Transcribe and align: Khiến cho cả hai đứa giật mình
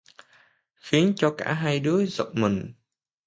Khiến 0.77 1.13
cho 1.15 1.35
cả 1.37 1.53
hai 1.53 1.79
đứa 1.79 2.05
giật 2.05 2.27
mình 2.33 2.73